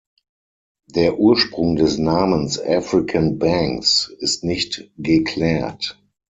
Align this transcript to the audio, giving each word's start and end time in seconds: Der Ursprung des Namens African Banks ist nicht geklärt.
Der 0.87 1.19
Ursprung 1.19 1.75
des 1.75 1.99
Namens 1.99 2.59
African 2.59 3.37
Banks 3.37 4.11
ist 4.17 4.43
nicht 4.43 4.89
geklärt. 4.97 6.01